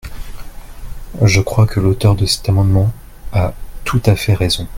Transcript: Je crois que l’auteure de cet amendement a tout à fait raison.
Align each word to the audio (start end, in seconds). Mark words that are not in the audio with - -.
Je 1.21 1.41
crois 1.41 1.67
que 1.67 1.79
l’auteure 1.79 2.15
de 2.15 2.25
cet 2.25 2.49
amendement 2.49 2.91
a 3.33 3.53
tout 3.85 4.01
à 4.07 4.15
fait 4.15 4.33
raison. 4.33 4.67